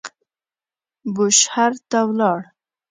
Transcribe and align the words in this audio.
بوشهر 1.13 1.71
ته 1.89 1.99
ولاړ. 2.07 2.39